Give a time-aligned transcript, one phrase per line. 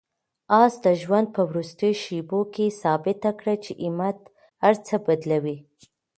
[0.61, 4.19] آس د ژوند په وروستیو شېبو کې ثابته کړه چې همت
[4.63, 5.57] هر څه بدلوي.